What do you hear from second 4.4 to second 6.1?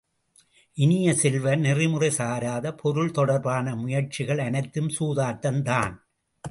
அனைத்தும் சூதாட்டம் தான்!